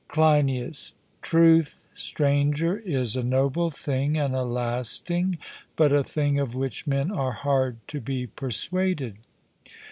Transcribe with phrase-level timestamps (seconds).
[0.07, 5.37] CLEINIAS: Truth, Stranger, is a noble thing and a lasting,
[5.75, 9.17] but a thing of which men are hard to be persuaded.